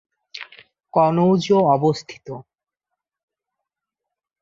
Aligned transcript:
কনৌজ 0.93 1.45
অবস্থিত। 1.67 2.27